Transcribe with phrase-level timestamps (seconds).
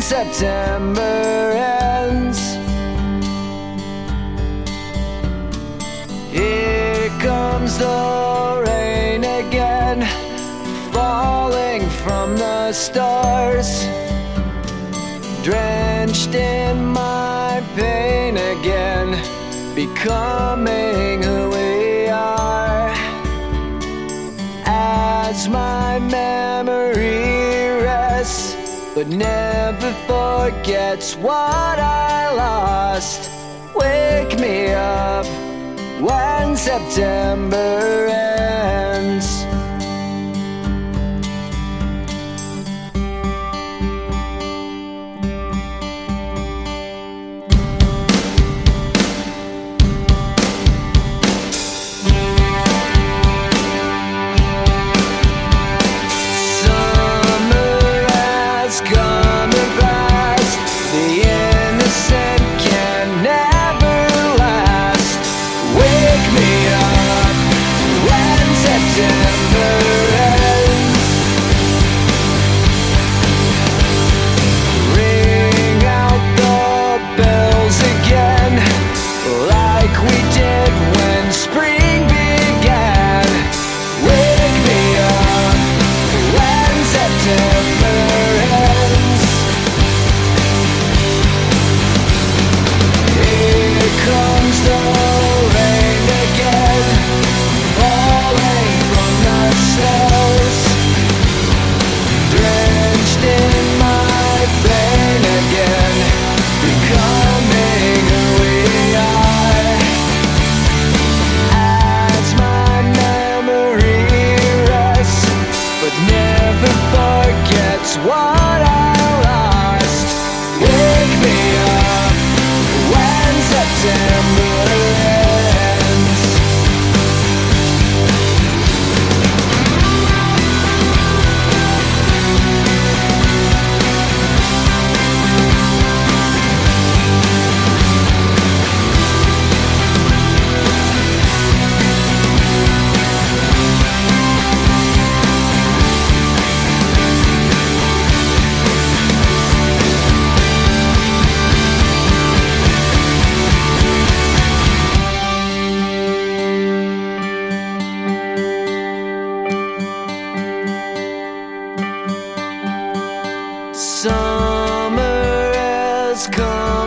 [0.00, 2.40] September ends.
[6.32, 10.00] Here comes the rain again,
[10.92, 13.84] falling from the stars,
[15.42, 19.10] drenched in my pain again,
[19.74, 22.92] becoming who we are.
[24.66, 25.89] As my
[29.10, 33.30] never forgets what I lost.
[33.74, 35.26] Wake me up
[36.00, 38.39] when September ends.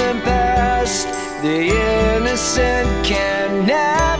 [0.00, 1.08] And passed.
[1.42, 4.13] The innocent can never.